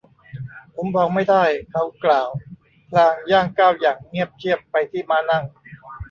[0.75, 2.29] ผมบอกไม่ได้ เขากล่าว
[2.89, 5.43] พลางย่างก้าวอย่างเงียบเชียบไปที่ม้านั่ง